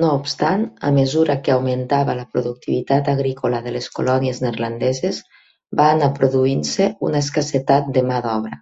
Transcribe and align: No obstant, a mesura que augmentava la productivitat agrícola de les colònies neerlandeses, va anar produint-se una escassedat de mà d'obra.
No 0.00 0.08
obstant, 0.16 0.60
a 0.88 0.90
mesura 0.98 1.34
que 1.46 1.54
augmentava 1.54 2.14
la 2.18 2.26
productivitat 2.34 3.10
agrícola 3.12 3.60
de 3.64 3.72
les 3.76 3.88
colònies 3.96 4.40
neerlandeses, 4.44 5.18
va 5.80 5.86
anar 5.96 6.10
produint-se 6.22 6.86
una 7.08 7.24
escassedat 7.28 7.90
de 7.98 8.06
mà 8.12 8.22
d'obra. 8.28 8.60